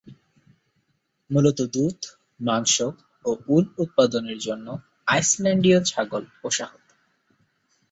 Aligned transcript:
মূলত 1.29 1.59
দুধ, 1.73 1.99
মাংস 2.39 2.75
ও 3.25 3.29
উল 3.47 3.65
উৎপাদনের 3.77 4.39
জন্য 4.39 4.67
আইসল্যান্ডীয় 5.07 5.79
ছাগল 5.83 6.23
পোষা 6.41 6.65
হত। 6.65 6.85